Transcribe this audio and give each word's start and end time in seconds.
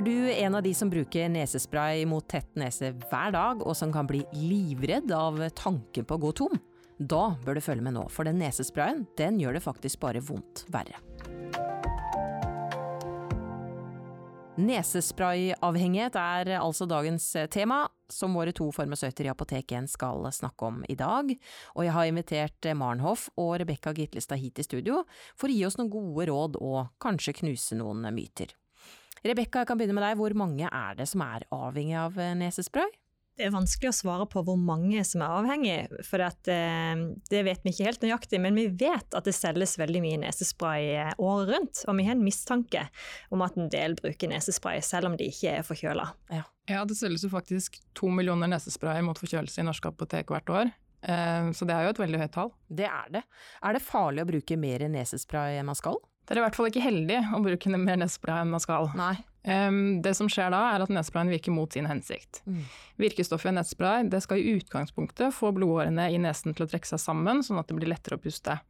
Er 0.00 0.04
du 0.04 0.30
en 0.32 0.54
av 0.54 0.62
de 0.64 0.70
som 0.72 0.88
bruker 0.88 1.26
nesespray 1.28 2.06
mot 2.08 2.24
tett 2.24 2.54
nese 2.56 2.88
hver 3.10 3.34
dag, 3.34 3.58
og 3.60 3.74
som 3.76 3.90
kan 3.92 4.06
bli 4.08 4.22
livredd 4.32 5.10
av 5.12 5.42
tanken 5.52 6.06
på 6.08 6.16
å 6.16 6.22
gå 6.22 6.30
tom? 6.38 6.54
Da 6.96 7.34
bør 7.44 7.58
du 7.58 7.60
følge 7.60 7.84
med 7.84 7.92
nå, 7.98 8.06
for 8.08 8.24
den 8.24 8.40
nesesprayen 8.40 9.02
den 9.20 9.36
gjør 9.42 9.58
det 9.58 9.60
faktisk 9.60 10.00
bare 10.00 10.22
vondt 10.24 10.62
verre. 10.72 10.96
Nesesprayavhengighet 14.56 16.16
er 16.16 16.54
altså 16.62 16.88
dagens 16.88 17.28
tema, 17.52 17.82
som 18.08 18.32
våre 18.40 18.56
to 18.56 18.70
farmasøyter 18.72 19.28
i 19.28 19.32
Apotek 19.34 19.76
1 19.82 19.90
skal 19.98 20.24
snakke 20.32 20.70
om 20.70 20.80
i 20.88 20.96
dag. 20.96 21.34
Og 21.76 21.84
jeg 21.84 21.96
har 21.98 22.08
invitert 22.08 22.70
Maren 22.72 23.04
Hoff 23.04 23.28
og 23.36 23.58
Rebekka 23.60 23.92
Gitlestad 24.00 24.40
hit 24.40 24.64
i 24.64 24.64
studio 24.64 25.04
for 25.36 25.52
å 25.52 25.58
gi 25.58 25.68
oss 25.68 25.76
noen 25.76 25.92
gode 25.92 26.30
råd 26.32 26.56
og 26.64 26.96
kanskje 27.04 27.36
knuse 27.42 27.76
noen 27.76 28.08
myter. 28.16 28.56
Rebekka, 29.20 29.62
jeg 29.62 29.68
kan 29.68 29.76
begynne 29.76 29.98
med 29.98 30.06
deg. 30.06 30.16
Hvor 30.16 30.34
mange 30.38 30.66
er 30.66 30.96
det 30.96 31.06
som 31.10 31.20
er 31.26 31.44
avhengig 31.52 31.96
av 32.00 32.16
nesespray? 32.40 32.88
Det 33.40 33.46
er 33.46 33.52
vanskelig 33.54 33.88
å 33.88 33.96
svare 33.96 34.24
på 34.28 34.42
hvor 34.44 34.56
mange 34.60 35.00
som 35.06 35.22
er 35.24 35.32
avhengig, 35.32 35.76
for 36.04 36.20
at, 36.24 36.48
eh, 36.52 37.04
det 37.32 37.40
vet 37.46 37.62
vi 37.64 37.72
ikke 37.72 37.86
helt 37.86 38.02
nøyaktig. 38.04 38.40
Men 38.40 38.58
vi 38.58 38.66
vet 38.68 39.16
at 39.16 39.24
det 39.24 39.32
selges 39.32 39.78
veldig 39.80 40.02
mye 40.04 40.18
nesespray 40.26 40.90
eh, 40.92 41.12
året 41.16 41.52
rundt, 41.54 41.82
og 41.88 41.96
vi 41.96 42.04
har 42.08 42.18
en 42.18 42.24
mistanke 42.24 42.82
om 43.32 43.44
at 43.46 43.56
en 43.56 43.70
del 43.72 43.96
bruker 43.96 44.28
nesespray 44.28 44.82
selv 44.84 45.08
om 45.08 45.16
de 45.16 45.30
ikke 45.32 45.54
er 45.56 45.64
forkjøla. 45.64 46.10
Ja. 46.36 46.44
ja, 46.68 46.84
det 46.84 46.98
selges 47.00 47.24
jo 47.24 47.32
faktisk 47.32 47.80
to 47.96 48.12
millioner 48.12 48.50
nesespray 48.52 49.00
mot 49.04 49.20
forkjølelse 49.20 49.64
i 49.64 49.68
norske 49.68 49.88
apotek 49.88 50.32
hvert 50.32 50.52
år. 50.52 50.72
Eh, 51.00 51.48
så 51.56 51.68
det 51.68 51.76
er 51.76 51.88
jo 51.88 51.94
et 51.94 52.04
veldig 52.04 52.20
høyt 52.26 52.36
tall. 52.36 52.52
Det 52.68 52.88
er 52.92 53.16
det. 53.20 53.24
Er 53.64 53.76
det 53.76 53.84
farlig 53.84 54.26
å 54.26 54.32
bruke 54.34 54.60
mer 54.60 54.84
nesespray 54.88 55.56
enn 55.60 55.68
man 55.70 55.80
skal? 55.80 55.96
Det 56.30 56.36
er 56.36 56.44
i 56.44 56.46
hvert 56.46 56.54
fall 56.54 56.68
ikke 56.70 56.84
heldig 56.84 57.16
å 57.34 57.40
bruke 57.42 57.70
mer 57.74 57.98
nesespray 57.98 58.44
enn 58.44 58.52
man 58.54 58.62
skal. 58.62 58.92
Nei. 58.94 59.16
Det 59.42 60.12
som 60.14 60.28
skjer 60.30 60.52
da, 60.54 60.60
er 60.76 60.84
at 60.84 60.92
nesesprayen 60.92 61.32
virker 61.32 61.50
mot 61.50 61.72
sin 61.74 61.88
hensikt. 61.90 62.38
Mm. 62.46 62.60
Virkestoffet 63.02 63.50
i 63.50 63.56
nesespray 63.56 64.04
det 64.12 64.20
skal 64.22 64.38
i 64.38 64.52
utgangspunktet 64.60 65.34
få 65.34 65.50
blodårene 65.56 66.06
i 66.12 66.20
nesen 66.22 66.54
til 66.54 66.68
å 66.68 66.70
trekke 66.70 66.86
seg 66.86 67.02
sammen, 67.02 67.42
sånn 67.42 67.58
at 67.58 67.66
det 67.66 67.78
blir 67.80 67.90
lettere 67.90 68.20
å 68.20 68.22
puste. 68.22 68.60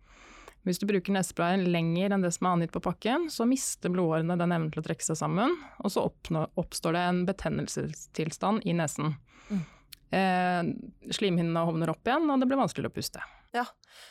Hvis 0.64 0.80
du 0.80 0.86
bruker 0.88 1.12
nesesprayen 1.12 1.66
lenger 1.72 2.14
enn 2.14 2.24
det 2.24 2.32
som 2.36 2.48
er 2.48 2.56
angitt 2.56 2.72
på 2.72 2.82
pakken, 2.84 3.28
så 3.32 3.44
mister 3.50 3.92
blodårene 3.92 4.38
den 4.40 4.56
evnen 4.56 4.72
til 4.72 4.80
å 4.80 4.86
trekke 4.88 5.04
seg 5.04 5.20
sammen, 5.20 5.52
og 5.84 5.92
så 5.92 6.06
oppstår 6.08 6.96
det 6.96 7.04
en 7.10 7.20
betennelsestilstand 7.28 8.64
i 8.64 8.78
nesen. 8.80 9.18
Mm. 9.50 9.62
Eh, 10.10 10.62
slimhinnene 11.14 11.62
hovner 11.66 11.92
opp 11.92 12.06
igjen, 12.06 12.26
og 12.30 12.42
det 12.42 12.48
blir 12.50 12.58
vanskeligere 12.58 12.90
å 12.90 12.96
puste. 12.96 13.22
Ja, 13.54 13.64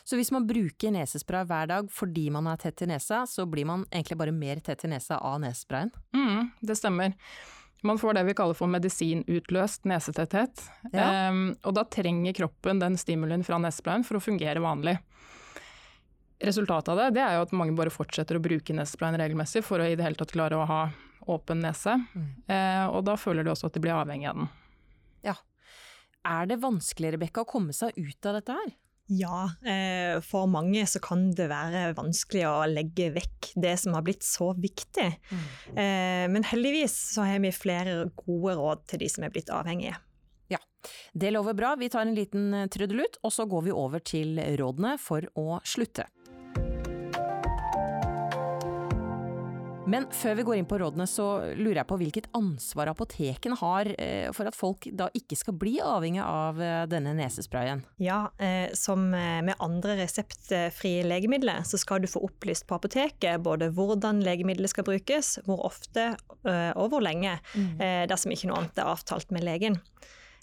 Så 0.03 0.17
hvis 0.19 0.31
man 0.31 0.47
bruker 0.47 0.91
nesespray 0.91 1.45
hver 1.47 1.67
dag 1.71 1.87
fordi 1.91 2.25
man 2.31 2.47
er 2.51 2.57
tett 2.59 2.81
i 2.83 2.89
nesa, 2.91 3.23
så 3.27 3.45
blir 3.47 3.65
man 3.65 3.85
egentlig 3.91 4.17
bare 4.19 4.35
mer 4.35 4.59
tett 4.59 4.83
i 4.83 4.89
nesa 4.91 5.19
av 5.23 5.39
nesesprayen? 5.39 5.91
Mm, 6.15 6.51
det 6.59 6.75
stemmer. 6.75 7.15
Man 7.81 7.99
får 7.99 8.17
det 8.17 8.25
vi 8.27 8.35
kaller 8.35 8.57
for 8.57 8.67
medisinutløst 8.67 9.87
nesetetthet. 9.87 10.65
Ja. 10.91 11.29
Um, 11.29 11.53
og 11.63 11.77
da 11.77 11.85
trenger 11.87 12.35
kroppen 12.35 12.81
den 12.81 12.97
stimulien 12.99 13.45
fra 13.47 13.59
nesesprayen 13.61 14.03
for 14.07 14.19
å 14.19 14.23
fungere 14.23 14.59
vanlig. 14.63 14.97
Resultatet 16.43 16.91
av 16.91 16.99
det, 16.99 17.09
det 17.15 17.23
er 17.23 17.37
jo 17.37 17.45
at 17.47 17.55
mange 17.55 17.75
bare 17.75 17.91
fortsetter 17.91 18.35
å 18.35 18.43
bruke 18.43 18.75
nesesprayen 18.75 19.19
regelmessig 19.19 19.63
for 19.63 19.79
å 19.79 19.87
i 19.87 19.95
det 19.95 20.03
hele 20.03 20.19
tatt 20.19 20.35
klare 20.35 20.59
å 20.59 20.67
ha 20.67 20.81
åpen 21.31 21.63
nese. 21.63 21.95
Mm. 22.11 22.27
Uh, 22.51 22.85
og 22.97 23.05
da 23.07 23.15
føler 23.19 23.47
de 23.47 23.53
også 23.53 23.71
at 23.71 23.79
de 23.79 23.83
blir 23.83 23.95
avhengig 23.95 24.27
av 24.31 24.41
den. 24.41 24.51
Ja. 25.23 25.35
Er 26.29 26.49
det 26.49 26.59
vanskelig, 26.61 27.15
Rebecca, 27.15 27.43
å 27.43 27.49
komme 27.49 27.73
seg 27.75 27.97
ut 27.97 28.29
av 28.29 28.37
dette 28.37 28.55
her? 28.57 28.71
Ja, 29.09 29.47
eh, 29.65 30.19
for 30.21 30.45
mange 30.45 30.83
så 30.85 30.99
kan 31.01 31.31
det 31.33 31.47
være 31.49 31.95
vanskelig 31.97 32.43
å 32.45 32.67
legge 32.69 33.07
vekk 33.15 33.53
det 33.57 33.73
som 33.81 33.95
har 33.97 34.03
blitt 34.05 34.21
så 34.25 34.51
viktig. 34.53 35.07
Mm. 35.31 35.47
Eh, 35.73 36.25
men 36.29 36.45
heldigvis 36.45 36.93
så 37.15 37.25
har 37.25 37.41
vi 37.41 37.49
flere 37.55 38.03
gode 38.21 38.53
råd 38.59 38.85
til 38.91 39.01
de 39.01 39.09
som 39.09 39.25
er 39.25 39.33
blitt 39.33 39.49
avhengige. 39.49 39.97
Ja, 40.53 40.61
det 41.17 41.33
lover 41.33 41.57
bra. 41.57 41.73
Vi 41.81 41.89
tar 41.89 42.05
en 42.05 42.13
liten 42.17 42.53
trudelutt, 42.69 43.17
og 43.25 43.33
så 43.33 43.49
går 43.49 43.65
vi 43.65 43.73
over 43.73 44.05
til 44.05 44.37
rådene 44.61 44.93
for 45.01 45.25
å 45.33 45.57
slutte. 45.65 46.05
Men 49.89 50.05
før 50.13 50.35
vi 50.37 50.43
går 50.45 50.59
inn 50.59 50.67
på 50.69 50.77
rådene, 50.77 51.05
så 51.09 51.25
lurer 51.57 51.81
jeg 51.81 51.89
på 51.89 51.97
hvilket 51.97 52.27
ansvar 52.37 52.91
apotekene 52.91 53.57
har 53.57 53.89
eh, 53.95 54.27
for 54.35 54.49
at 54.49 54.57
folk 54.57 54.85
da 54.93 55.07
ikke 55.17 55.37
skal 55.39 55.55
bli 55.57 55.79
avhengig 55.81 56.21
av 56.21 56.61
eh, 56.61 56.83
denne 56.91 57.15
nesesprayen? 57.17 57.81
Ja, 58.01 58.19
eh, 58.37 58.69
som 58.77 59.07
med 59.09 59.55
andre 59.57 59.97
reseptfrie 60.03 61.07
legemidler, 61.07 61.63
så 61.65 61.79
skal 61.81 62.03
du 62.03 62.09
få 62.11 62.21
opplyst 62.27 62.67
på 62.69 62.77
apoteket 62.77 63.41
både 63.41 63.71
hvordan 63.73 64.21
legemiddelet 64.25 64.73
skal 64.73 64.85
brukes, 64.85 65.37
hvor 65.47 65.63
ofte 65.65 66.11
og 66.39 66.91
hvor 66.91 67.01
lenge, 67.03 67.33
mm. 67.51 67.81
dersom 68.07 68.31
ikke 68.31 68.47
noe 68.47 68.61
annet 68.61 68.79
er 68.79 68.87
avtalt 68.91 69.31
med 69.35 69.43
legen. 69.43 69.75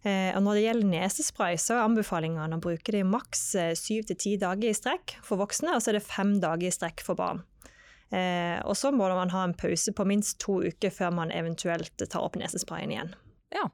Og 0.05 0.41
når 0.45 0.59
det 0.59 0.65
gjelder 0.67 0.91
nesespray, 0.91 1.57
så 1.61 1.79
er 1.79 1.87
anbefalingene 1.87 2.59
å 2.59 2.63
bruke 2.63 2.93
det 2.93 3.01
i 3.01 3.09
maks 3.09 3.47
syv 3.81 4.05
til 4.11 4.21
ti 4.21 4.35
dager 4.41 4.69
i 4.69 4.77
strekk 4.77 5.17
for 5.25 5.41
voksne, 5.41 5.73
og 5.73 5.83
så 5.83 5.93
er 5.93 5.99
det 5.99 6.05
fem 6.09 6.37
dager 6.43 6.69
i 6.69 6.75
strekk 6.75 7.05
for 7.07 7.19
barn. 7.19 7.41
Eh, 8.15 8.59
og 8.63 8.77
så 8.79 8.93
må 8.95 9.09
man 9.11 9.33
ha 9.35 9.45
en 9.47 9.57
pause 9.59 9.93
på 9.97 10.07
minst 10.07 10.39
to 10.43 10.61
uker 10.67 10.93
før 10.95 11.15
man 11.17 11.33
eventuelt 11.35 11.97
tar 11.99 12.23
opp 12.23 12.39
nesesprayen 12.39 12.95
igjen. 12.95 13.15
Ja. 13.55 13.65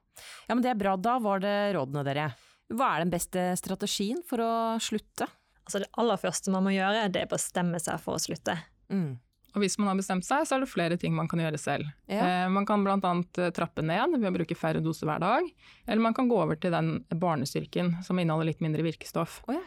ja, 0.47 0.55
men 0.55 0.63
det 0.65 0.73
er 0.73 0.79
bra. 0.79 0.95
Da 0.97 1.17
var 1.21 1.43
det 1.43 1.73
rådene, 1.75 2.05
dere. 2.07 2.31
Hva 2.73 2.95
er 2.95 3.03
den 3.03 3.13
beste 3.13 3.51
strategien 3.59 4.21
for 4.25 4.41
å 4.41 4.53
slutte? 4.81 5.27
Altså 5.63 5.83
Det 5.83 5.91
aller 5.99 6.19
første 6.19 6.51
man 6.53 6.65
må 6.65 6.73
gjøre, 6.75 7.07
det 7.13 7.21
er 7.21 7.29
å 7.29 7.35
bestemme 7.35 7.79
seg 7.81 8.01
for 8.03 8.17
å 8.17 8.21
slutte. 8.21 8.57
Mm. 8.91 9.21
Og 9.53 9.61
hvis 9.61 9.77
man 9.77 9.91
har 9.91 9.97
bestemt 9.99 10.25
seg, 10.25 10.47
så 10.49 10.55
er 10.55 10.63
det 10.63 10.71
flere 10.71 10.97
ting 10.99 11.13
man 11.13 11.29
kan 11.29 11.41
gjøre 11.43 11.59
selv. 11.61 11.89
Ja. 12.09 12.25
Eh, 12.25 12.45
man 12.51 12.65
kan 12.65 12.83
bl.a. 12.85 12.97
Eh, 12.97 13.51
trappe 13.53 13.85
ned 13.85 14.17
ved 14.17 14.31
å 14.31 14.35
bruke 14.39 14.57
færre 14.57 14.81
doser 14.83 15.07
hver 15.09 15.21
dag. 15.21 15.49
Eller 15.85 16.01
man 16.01 16.15
kan 16.17 16.29
gå 16.31 16.39
over 16.41 16.57
til 16.57 16.73
den 16.73 16.95
barnestyrken 17.21 17.99
som 18.05 18.19
inneholder 18.19 18.49
litt 18.49 18.63
mindre 18.65 18.85
virkestoff. 18.85 19.43
Oh, 19.45 19.53
ja. 19.53 19.61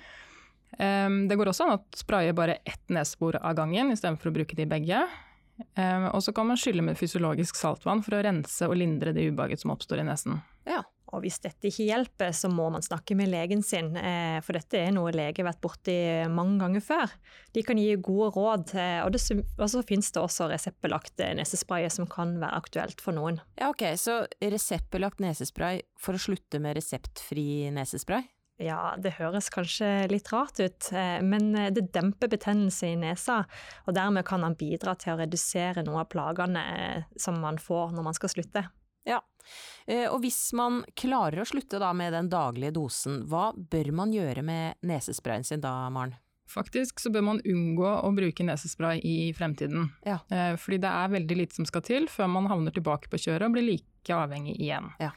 Det 0.76 1.36
går 1.38 1.48
også 1.48 1.64
an 1.66 1.78
å 1.78 1.84
spraye 1.96 2.34
bare 2.36 2.58
ett 2.68 2.92
nesebor 2.92 3.38
av 3.40 3.54
gangen 3.56 3.94
istedenfor 3.94 4.28
å 4.28 4.34
bruke 4.36 4.58
de 4.58 4.66
begge. 4.68 4.98
Og 5.80 6.20
så 6.20 6.34
kan 6.36 6.50
man 6.50 6.60
skylle 6.60 6.84
med 6.84 6.98
fysiologisk 7.00 7.56
saltvann 7.56 8.02
for 8.04 8.18
å 8.18 8.20
rense 8.26 8.68
og 8.68 8.76
lindre 8.76 9.14
det 9.16 9.24
ubehaget 9.30 9.62
som 9.62 9.72
oppstår 9.72 10.02
i 10.02 10.08
nesen. 10.10 10.42
Ja, 10.68 10.82
og 11.14 11.22
hvis 11.22 11.38
dette 11.42 11.68
ikke 11.70 11.86
hjelper, 11.86 12.32
så 12.34 12.50
må 12.50 12.66
man 12.72 12.82
snakke 12.82 13.14
med 13.18 13.30
legen 13.30 13.62
sin, 13.64 13.92
eh, 13.96 14.40
for 14.42 14.58
dette 14.58 14.80
er 14.80 14.90
noe 14.94 15.14
lege 15.14 15.42
har 15.42 15.52
vært 15.52 15.62
borti 15.62 15.96
mange 16.32 16.58
ganger 16.60 16.82
før. 16.82 17.12
De 17.54 17.62
kan 17.62 17.78
gi 17.78 17.94
gode 17.94 18.32
råd, 18.34 18.74
og, 19.06 19.18
så 19.70 19.84
finnes 19.86 20.10
det 20.12 20.22
også 20.22 20.50
reseppelagt 20.50 21.22
nesespray 21.38 21.86
som 21.92 22.10
kan 22.10 22.36
være 22.42 22.58
aktuelt 22.58 23.00
for 23.04 23.14
noen. 23.14 23.40
Ja, 23.60 23.70
ok, 23.70 23.94
Så 23.96 24.24
reseptbelagt 24.42 25.22
nesespray 25.22 25.84
for 25.98 26.18
å 26.18 26.20
slutte 26.20 26.60
med 26.60 26.76
reseptfri 26.76 27.70
nesespray? 27.70 28.26
Ja, 28.56 28.94
det 28.96 29.18
høres 29.18 29.50
kanskje 29.52 30.06
litt 30.08 30.30
rart 30.32 30.56
ut, 30.62 30.88
eh, 30.96 31.20
men 31.20 31.50
eh, 31.54 31.68
det 31.76 31.90
demper 31.92 32.30
betennelse 32.32 32.88
i 32.88 32.96
nesa. 32.96 33.42
Og 33.84 33.96
dermed 33.96 34.24
kan 34.28 34.46
han 34.46 34.56
bidra 34.56 34.94
til 34.96 35.12
å 35.12 35.20
redusere 35.20 35.84
noe 35.84 36.06
av 36.06 36.08
plagene 36.12 36.62
eh, 36.72 37.08
som 37.20 37.36
man 37.42 37.60
får 37.60 37.92
når 37.92 38.06
man 38.06 38.16
skal 38.16 38.32
slutte. 38.32 38.64
Ja, 39.06 39.20
og 40.10 40.16
hvis 40.24 40.48
man 40.58 40.80
klarer 40.98 41.38
å 41.38 41.46
slutte 41.46 41.78
da 41.78 41.92
med 41.94 42.10
den 42.10 42.26
daglige 42.26 42.72
dosen, 42.74 43.20
hva 43.30 43.52
bør 43.54 43.92
man 43.94 44.10
gjøre 44.10 44.42
med 44.42 44.80
nesesprayen 44.82 45.46
sin 45.46 45.62
da, 45.62 45.84
Maren? 45.94 46.16
Faktisk 46.50 46.98
så 46.98 47.12
bør 47.14 47.22
man 47.28 47.38
unngå 47.46 47.86
å 47.86 48.10
bruke 48.16 48.42
nesespray 48.42 48.98
i 49.06 49.30
fremtiden. 49.38 49.92
Ja. 50.02 50.18
Fordi 50.58 50.80
det 50.82 50.90
er 50.90 51.14
veldig 51.14 51.38
lite 51.38 51.60
som 51.60 51.70
skal 51.70 51.86
til 51.86 52.10
før 52.10 52.32
man 52.34 52.50
havner 52.50 52.74
tilbake 52.74 53.06
på 53.12 53.22
kjøret 53.28 53.46
og 53.46 53.54
blir 53.54 53.68
like 53.68 54.18
avhengig 54.18 54.56
igjen. 54.58 54.90
Ja. 54.98 55.12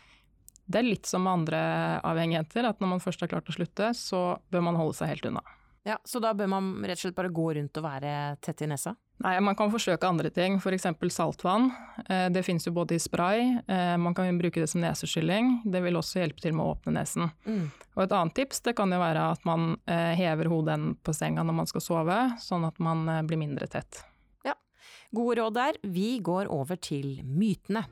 Det 0.69 0.84
er 0.84 0.85
litt 0.85 1.09
som 1.09 1.24
med 1.25 1.41
andre 1.41 1.59
avhengigheter, 2.05 2.67
at 2.70 2.82
når 2.82 2.91
man 2.91 3.02
først 3.02 3.23
har 3.26 3.32
klart 3.32 3.49
å 3.49 3.55
slutte, 3.55 3.90
så 3.97 4.38
bør 4.53 4.67
man 4.67 4.78
holde 4.78 4.99
seg 4.99 5.09
helt 5.16 5.26
unna. 5.32 5.41
Ja, 5.88 5.97
Så 6.03 6.20
da 6.20 6.34
bør 6.38 6.49
man 6.52 6.66
rett 6.84 6.99
og 6.99 7.08
slett 7.08 7.16
bare 7.17 7.32
gå 7.34 7.47
rundt 7.55 7.78
og 7.79 7.85
være 7.85 8.11
tett 8.43 8.61
i 8.61 8.67
nesa? 8.70 8.93
Nei, 9.23 9.34
man 9.43 9.55
kan 9.58 9.72
forsøke 9.72 10.08
andre 10.08 10.29
ting, 10.32 10.59
f.eks. 10.59 10.85
saltvann. 11.16 11.72
Eh, 12.05 12.28
det 12.32 12.43
finnes 12.46 12.67
jo 12.67 12.73
både 12.76 12.96
i 12.96 13.02
spray, 13.02 13.55
eh, 13.66 13.96
man 13.97 14.14
kan 14.16 14.38
bruke 14.38 14.61
det 14.61 14.67
som 14.70 14.84
neseskylling. 14.84 15.64
Det 15.66 15.82
vil 15.84 15.97
også 15.97 16.22
hjelpe 16.22 16.43
til 16.43 16.53
med 16.53 16.67
å 16.67 16.76
åpne 16.76 16.93
nesen. 16.99 17.32
Mm. 17.47 17.66
Og 17.96 18.03
et 18.05 18.16
annet 18.16 18.38
tips 18.38 18.61
det 18.67 18.76
kan 18.78 18.93
jo 18.93 19.02
være 19.02 19.26
at 19.34 19.47
man 19.49 19.73
eh, 19.90 20.14
hever 20.20 20.52
hodet 20.52 20.78
på 21.03 21.16
senga 21.16 21.47
når 21.47 21.58
man 21.64 21.72
skal 21.72 21.84
sove, 21.84 22.20
sånn 22.43 22.67
at 22.70 22.78
man 22.84 23.08
blir 23.28 23.41
mindre 23.41 23.67
tett. 23.72 24.03
Ja, 24.46 24.53
gode 25.16 25.41
råd 25.41 25.58
der. 25.58 25.82
Vi 25.84 26.20
går 26.23 26.52
over 26.53 26.79
til 26.79 27.17
mytene. 27.26 27.88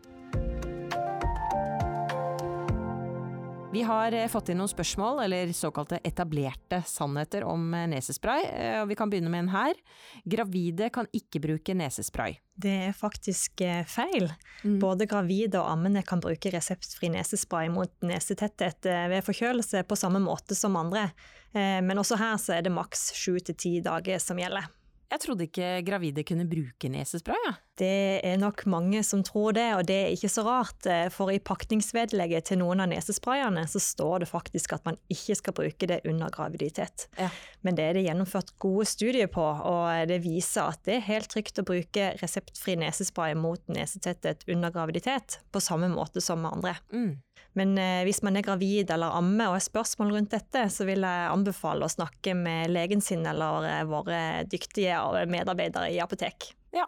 Vi 3.71 3.81
har 3.81 4.11
eh, 4.11 4.27
fått 4.27 4.49
inn 4.49 4.61
noen 4.61 4.71
spørsmål, 4.71 5.19
eller 5.25 5.49
såkalte 5.51 5.99
etablerte 6.07 6.79
sannheter 6.87 7.43
om 7.43 7.73
eh, 7.75 7.83
nesespray, 7.91 8.45
eh, 8.47 8.75
og 8.79 8.87
vi 8.87 8.95
kan 8.95 9.11
begynne 9.11 9.31
med 9.33 9.43
en 9.43 9.49
her. 9.51 9.75
Gravide 10.23 10.87
kan 10.95 11.09
ikke 11.11 11.41
bruke 11.43 11.75
nesespray. 11.75 12.37
Det 12.55 12.71
er 12.87 12.95
faktisk 12.95 13.61
feil. 13.91 14.31
Mm. 14.63 14.79
Både 14.81 15.05
gravide 15.05 15.59
og 15.59 15.67
ammende 15.73 16.01
kan 16.07 16.23
bruke 16.23 16.51
reseptfri 16.55 17.11
nesespray 17.11 17.67
mot 17.69 17.91
nesetetthet 18.07 18.87
ved 19.11 19.27
forkjølelse 19.27 19.83
på 19.85 19.99
samme 19.99 20.23
måte 20.23 20.57
som 20.57 20.79
andre, 20.79 21.11
men 21.53 22.01
også 22.01 22.17
her 22.17 22.39
så 22.41 22.55
er 22.55 22.65
det 22.65 22.73
maks 22.73 23.11
sju 23.13 23.37
til 23.37 23.59
ti 23.61 23.75
dager 23.85 24.17
som 24.23 24.41
gjelder. 24.41 24.65
Jeg 25.07 25.21
trodde 25.23 25.45
ikke 25.47 25.67
gravide 25.87 26.23
kunne 26.27 26.45
bruke 26.49 26.89
nesespray, 26.91 27.39
ja. 27.47 27.53
Det 27.77 28.19
er 28.25 28.39
nok 28.41 28.63
mange 28.67 29.03
som 29.05 29.21
tror 29.23 29.53
det, 29.55 29.67
og 29.77 29.85
det 29.87 29.95
er 30.01 30.15
ikke 30.15 30.31
så 30.33 30.43
rart. 30.43 30.87
Eh, 30.89 31.07
for 31.13 31.31
i 31.31 31.37
pakningsvedlegget 31.39 32.49
til 32.49 32.59
noen 32.59 32.81
av 32.83 32.89
nesesprayene 32.91 33.63
så 33.69 33.79
står 33.83 34.23
det 34.25 34.29
faktisk 34.31 34.73
at 34.75 34.87
man 34.89 34.97
ikke 35.13 35.37
skal 35.37 35.55
bruke 35.55 35.89
det 35.89 36.01
under 36.09 36.33
graviditet. 36.33 37.05
Ja. 37.19 37.29
Men 37.63 37.77
det 37.77 37.85
er 37.85 37.95
det 37.95 38.03
gjennomført 38.07 38.51
gode 38.59 38.87
studier 38.89 39.29
på, 39.31 39.45
og 39.45 40.09
det 40.09 40.19
viser 40.25 40.73
at 40.73 40.83
det 40.89 40.97
er 40.97 41.07
helt 41.07 41.31
trygt 41.31 41.61
å 41.61 41.67
bruke 41.67 42.09
reseptfri 42.19 42.75
nesespray 42.81 43.37
mot 43.37 43.63
nesetetthet 43.71 44.43
under 44.51 44.73
graviditet, 44.75 45.39
på 45.53 45.63
samme 45.63 45.91
måte 45.93 46.23
som 46.23 46.43
med 46.43 46.57
andre. 46.57 46.75
Mm. 46.91 47.15
Men 47.57 47.77
eh, 47.81 48.03
hvis 48.07 48.21
man 48.25 48.37
er 48.37 48.45
gravid 48.45 48.91
eller 48.93 49.15
ammer 49.17 49.49
og 49.49 49.57
har 49.57 49.65
spørsmål 49.65 50.13
rundt 50.15 50.35
dette, 50.35 50.67
så 50.73 50.85
vil 50.87 51.05
jeg 51.05 51.31
anbefale 51.31 51.87
å 51.87 51.91
snakke 51.91 52.35
med 52.37 52.71
legen 52.73 53.01
sin 53.01 53.25
eller 53.27 53.67
eh, 53.69 53.83
våre 53.89 54.21
dyktige 54.49 54.99
medarbeidere 55.29 55.91
i 55.95 56.01
apotek. 56.03 56.51
Ja, 56.75 56.85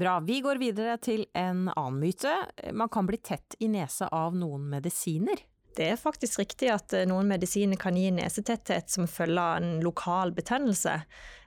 Bra. 0.00 0.14
Vi 0.24 0.38
går 0.40 0.56
videre 0.56 0.94
til 1.02 1.26
en 1.36 1.66
annen 1.68 1.98
myte. 2.00 2.32
Man 2.72 2.88
kan 2.88 3.04
bli 3.04 3.18
tett 3.20 3.58
i 3.60 3.68
nesa 3.68 4.08
av 4.08 4.36
noen 4.38 4.70
medisiner. 4.70 5.42
Det 5.80 5.86
er 5.88 5.96
faktisk 5.96 6.42
riktig 6.42 6.68
at 6.74 6.92
eh, 6.92 7.06
noen 7.08 7.30
medisiner 7.30 7.78
kan 7.80 7.96
gi 7.96 8.10
nesetetthet 8.12 8.92
som 8.92 9.06
følge 9.08 9.40
av 9.40 9.62
en 9.62 9.78
lokal 9.80 10.34
betennelse. 10.36 10.98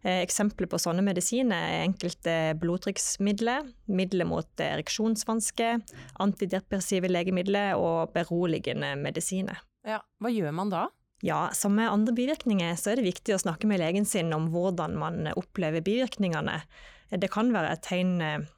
Eh, 0.02 0.24
eksempler 0.24 0.66
på 0.72 0.80
sånne 0.82 1.04
medisiner 1.06 1.68
er 1.68 1.84
enkelte 1.84 2.34
blodtrykksmidler, 2.64 3.68
midler 3.94 4.26
mot 4.26 4.64
ereksjonsvansker, 4.66 5.84
antidepressive 6.26 7.12
legemidler 7.12 7.78
og 7.78 8.16
beroligende 8.16 8.96
medisiner. 9.04 9.62
Ja, 9.86 10.02
Hva 10.18 10.34
gjør 10.34 10.56
man 10.56 10.74
da? 10.74 10.88
Ja, 11.24 11.52
Som 11.54 11.78
med 11.78 11.92
andre 11.92 12.16
bivirkninger 12.18 12.74
så 12.76 12.92
er 12.92 13.00
det 13.00 13.12
viktig 13.12 13.36
å 13.36 13.44
snakke 13.46 13.70
med 13.70 13.84
legen 13.84 14.10
sin 14.10 14.34
om 14.34 14.50
hvordan 14.52 14.98
man 14.98 15.30
opplever 15.38 15.86
bivirkningene. 15.86 16.64
Det 17.14 17.30
kan 17.32 17.54
være 17.54 17.78
et 17.78 17.86
tegn 17.86 18.18
eh, 18.22 18.50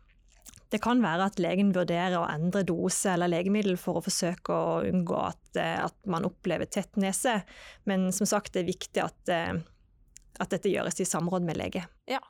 det 0.73 0.81
kan 0.83 1.01
være 1.03 1.29
at 1.29 1.39
legen 1.41 1.71
vurderer 1.75 2.17
å 2.17 2.27
endre 2.29 2.63
dose 2.67 3.11
eller 3.13 3.29
legemiddel 3.31 3.77
for 3.79 3.99
å 3.99 4.05
forsøke 4.05 4.53
å 4.53 4.77
unngå 4.89 5.17
at, 5.21 5.57
eh, 5.61 5.77
at 5.85 5.97
man 6.09 6.25
opplever 6.27 6.69
tett 6.69 6.97
nese, 7.01 7.41
men 7.85 8.11
som 8.15 8.29
sagt 8.29 8.53
det 8.53 8.63
er 8.63 8.71
viktig 8.71 9.03
at, 9.03 9.29
eh, 9.29 9.53
at 10.39 10.49
dette 10.49 10.71
gjøres 10.71 10.99
i 10.99 11.09
samråd 11.09 11.45
med 11.45 11.61
lege. 11.61 11.85
Ja, 12.09 12.21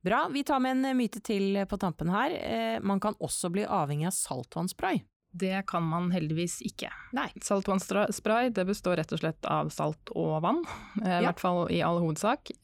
Bra. 0.00 0.28
Vi 0.32 0.40
tar 0.44 0.60
med 0.62 0.78
en 0.78 0.96
myte 0.96 1.20
til 1.20 1.58
på 1.68 1.76
tampen 1.76 2.08
her. 2.08 2.80
Man 2.80 3.00
kan 3.02 3.16
også 3.20 3.50
bli 3.52 3.64
avhengig 3.66 4.06
av 4.08 4.14
saltvannspray. 4.14 5.02
Det 5.36 5.66
kan 5.68 5.82
man 5.84 6.08
heldigvis 6.14 6.62
ikke. 6.64 6.88
Nei. 7.12 7.26
Saltvannspray 7.44 8.54
det 8.56 8.64
består 8.70 8.96
rett 8.96 9.12
og 9.12 9.20
slett 9.20 9.48
av 9.50 9.68
salt 9.74 10.14
og 10.14 10.38
vann, 10.46 10.62
i 11.02 11.18
hvert 11.26 11.42
fall 11.42 11.66
i 11.74 11.82
all 11.84 12.00
hovedsak, 12.00 12.54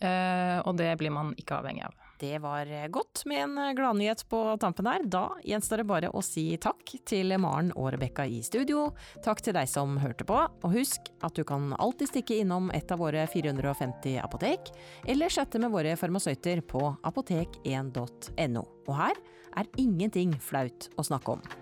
og 0.64 0.72
det 0.80 0.88
blir 1.02 1.12
man 1.12 1.34
ikke 1.36 1.58
avhengig 1.58 1.84
av. 1.90 2.01
Det 2.22 2.38
var 2.38 2.88
godt 2.88 3.24
med 3.26 3.42
en 3.42 3.76
gladnyhet 3.76 4.28
på 4.28 4.56
tampen 4.60 4.86
her. 4.86 5.02
Da 5.10 5.24
gjenstår 5.42 5.80
det 5.82 5.86
bare 5.90 6.10
å 6.14 6.20
si 6.22 6.44
takk 6.62 6.92
til 7.08 7.34
Maren 7.42 7.72
og 7.74 7.88
Rebekka 7.96 8.28
i 8.30 8.38
studio. 8.46 8.92
Takk 9.24 9.42
til 9.42 9.56
deg 9.56 9.66
som 9.66 9.96
hørte 9.98 10.22
på, 10.28 10.36
og 10.38 10.76
husk 10.76 11.10
at 11.26 11.34
du 11.34 11.42
kan 11.48 11.72
alltid 11.82 12.12
stikke 12.12 12.38
innom 12.44 12.70
et 12.78 12.94
av 12.94 13.02
våre 13.02 13.24
450 13.26 14.20
apotek, 14.22 14.70
eller 15.02 15.34
chatte 15.34 15.58
med 15.58 15.74
våre 15.74 15.96
farmasøyter 15.98 16.62
på 16.62 16.92
apotek1.no. 17.10 18.64
Og 18.86 18.94
her 19.02 19.18
er 19.58 19.74
ingenting 19.82 20.38
flaut 20.38 20.92
å 20.94 21.08
snakke 21.10 21.34
om. 21.34 21.61